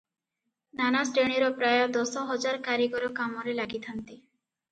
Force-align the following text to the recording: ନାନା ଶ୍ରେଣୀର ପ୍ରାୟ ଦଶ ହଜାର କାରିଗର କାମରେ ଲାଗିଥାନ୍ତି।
ନାନା 0.79 1.01
ଶ୍ରେଣୀର 1.09 1.49
ପ୍ରାୟ 1.59 1.83
ଦଶ 1.97 2.23
ହଜାର 2.31 2.63
କାରିଗର 2.71 3.09
କାମରେ 3.21 3.55
ଲାଗିଥାନ୍ତି। 3.63 4.17